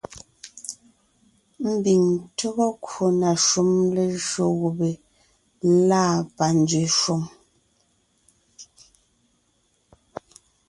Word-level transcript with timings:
Mbiŋ 1.71 2.03
tÿɔ́gɔ 2.37 2.67
kwò 2.83 3.05
na 3.21 3.29
shúm 3.47 3.71
lejÿó 3.95 4.45
gubé 4.59 4.89
lâ 5.89 6.01
panzwě 6.35 6.83
shwòŋ, 6.97 7.21